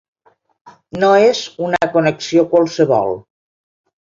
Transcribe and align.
No 1.03 1.09
és 1.27 1.41
una 1.67 1.89
connexió 1.99 2.47
qualsevol. 2.55 3.15